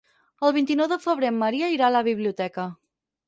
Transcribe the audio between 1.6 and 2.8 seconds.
irà a la biblioteca.